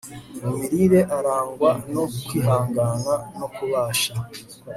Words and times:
mu 0.41 0.49
mirire 0.57 1.01
arangwa 1.17 1.71
no 1.93 2.03
kwihangana 2.21 3.13
no 3.37 3.47
kubasha 3.55 4.13